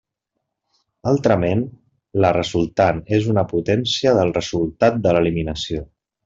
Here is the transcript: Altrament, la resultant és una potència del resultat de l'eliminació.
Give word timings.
Altrament, 1.11 1.61
la 2.25 2.31
resultant 2.37 3.03
és 3.19 3.29
una 3.35 3.45
potència 3.55 4.15
del 4.21 4.35
resultat 4.39 4.99
de 5.05 5.15
l'eliminació. 5.19 5.87